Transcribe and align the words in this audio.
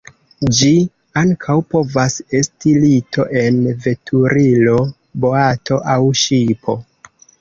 Ĝi 0.59 0.69
ankaŭ 1.21 1.57
povas 1.73 2.15
esti 2.39 2.73
lito 2.85 3.25
en 3.43 3.59
veturilo, 3.85 4.79
boato 5.27 5.79
aŭ 5.97 6.03
ŝipo. 6.23 6.81